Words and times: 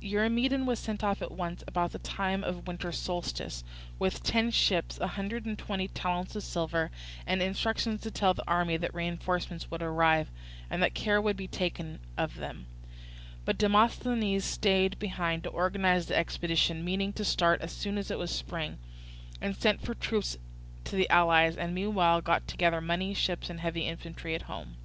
Eurymedon 0.00 0.64
was 0.64 0.78
sent 0.78 1.02
off 1.02 1.20
at 1.20 1.32
once, 1.32 1.64
about 1.66 1.90
the 1.90 1.98
time 1.98 2.44
of 2.44 2.54
the 2.54 2.60
winter 2.60 2.92
solstice, 2.92 3.64
with 3.98 4.22
ten 4.22 4.48
ships, 4.48 4.96
a 5.00 5.08
hundred 5.08 5.44
and 5.44 5.58
twenty 5.58 5.88
talents 5.88 6.36
of 6.36 6.44
silver, 6.44 6.92
and 7.26 7.42
instructions 7.42 8.00
to 8.00 8.08
tell 8.08 8.32
the 8.32 8.46
army 8.46 8.76
that 8.76 8.94
reinforcements 8.94 9.72
would 9.72 9.82
arrive, 9.82 10.30
and 10.70 10.80
that 10.80 10.94
care 10.94 11.20
would 11.20 11.36
be 11.36 11.48
taken 11.48 11.98
of 12.16 12.36
them; 12.36 12.66
but 13.44 13.58
Demosthenes 13.58 14.44
stayed 14.44 14.96
behind 15.00 15.42
to 15.42 15.48
organize 15.50 16.06
the 16.06 16.16
expedition, 16.16 16.84
meaning 16.84 17.12
to 17.14 17.24
start 17.24 17.60
as 17.60 17.72
soon 17.72 17.98
as 17.98 18.08
it 18.08 18.20
was 18.20 18.30
spring, 18.30 18.78
and 19.40 19.56
sent 19.56 19.80
for 19.82 19.94
troops 19.96 20.38
to 20.84 20.94
the 20.94 21.10
allies, 21.10 21.56
and 21.56 21.74
meanwhile 21.74 22.20
got 22.20 22.46
together 22.46 22.80
money, 22.80 23.12
ships, 23.14 23.50
and 23.50 23.58
heavy 23.58 23.88
infantry 23.88 24.32
at 24.36 24.42
home. 24.42 24.76